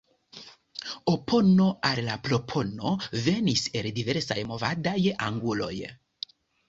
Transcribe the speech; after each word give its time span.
Opono 1.11 1.67
al 1.89 2.01
la 2.07 2.15
propono 2.29 2.93
venis 3.27 3.67
el 3.83 3.91
diversaj 3.99 4.39
movadaj 4.53 4.97
anguloj. 5.27 5.75